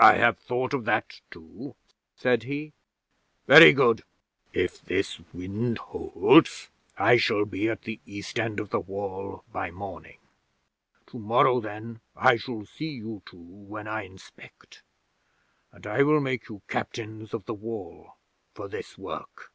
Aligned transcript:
'"I 0.00 0.14
have 0.14 0.38
thought 0.38 0.72
of 0.72 0.86
that 0.86 1.20
too," 1.30 1.76
said 2.16 2.44
he. 2.44 2.72
"Very 3.46 3.74
good. 3.74 4.00
If 4.54 4.80
this 4.80 5.20
wind 5.34 5.76
holds, 5.76 6.70
I 6.96 7.18
shall 7.18 7.44
be 7.44 7.68
at 7.68 7.82
the 7.82 8.00
East 8.06 8.38
end 8.38 8.60
of 8.60 8.70
the 8.70 8.80
Wall 8.80 9.44
by 9.52 9.70
morning. 9.70 10.20
To 11.08 11.18
morrow, 11.18 11.60
then, 11.60 12.00
I 12.16 12.36
shall 12.38 12.64
see 12.64 12.92
you 12.92 13.20
two 13.26 13.36
when 13.36 13.86
I 13.86 14.04
inspect, 14.04 14.82
and 15.70 15.86
I 15.86 16.02
will 16.02 16.20
make 16.20 16.48
you 16.48 16.62
Captains 16.66 17.34
of 17.34 17.44
the 17.44 17.52
Wall 17.52 18.16
for 18.54 18.68
this 18.68 18.96
work." 18.96 19.52